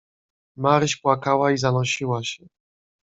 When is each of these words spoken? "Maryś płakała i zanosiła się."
"Maryś 0.55 0.95
płakała 0.97 1.51
i 1.51 1.57
zanosiła 1.57 2.23
się." 2.23 2.45